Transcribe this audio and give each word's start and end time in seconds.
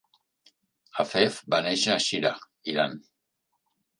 Hafez 1.01 1.37
va 1.55 1.59
néixer 1.67 1.93
a 1.95 1.99
Shiraz, 2.05 2.47
Iran. 2.75 2.95